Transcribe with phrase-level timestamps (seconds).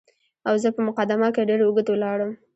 [0.47, 2.31] او زه په مقدمه کې ډېر اوږد ولاړم.